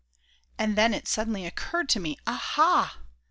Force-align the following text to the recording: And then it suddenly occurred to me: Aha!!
And 0.57 0.75
then 0.75 0.95
it 0.95 1.07
suddenly 1.07 1.45
occurred 1.45 1.87
to 1.89 1.99
me: 1.99 2.17
Aha!! 2.25 2.97